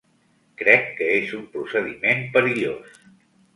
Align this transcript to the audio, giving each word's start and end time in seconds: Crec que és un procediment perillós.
Crec 0.61 0.87
que 1.01 1.09
és 1.17 1.35
un 1.41 1.45
procediment 1.53 2.27
perillós. 2.39 3.01